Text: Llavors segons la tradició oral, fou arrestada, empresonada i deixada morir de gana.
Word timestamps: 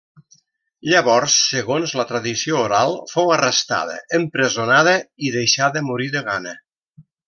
Llavors 0.91 1.35
segons 1.49 1.93
la 1.99 2.07
tradició 2.13 2.63
oral, 2.63 2.97
fou 3.13 3.31
arrestada, 3.37 4.01
empresonada 4.23 4.99
i 5.31 5.35
deixada 5.41 5.89
morir 5.93 6.13
de 6.19 6.29
gana. 6.35 6.61